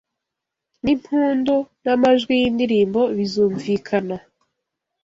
n’impundu 0.83 1.55
n’amajwi 1.83 2.33
y’indirimbo 2.41 3.01
bizumvikana 3.17 4.15